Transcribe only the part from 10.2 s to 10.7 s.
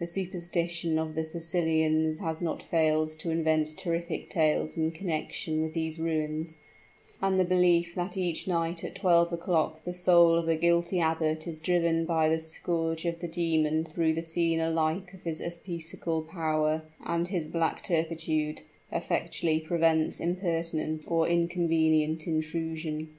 of the